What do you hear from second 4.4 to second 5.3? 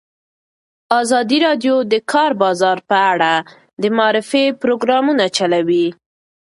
پروګرامونه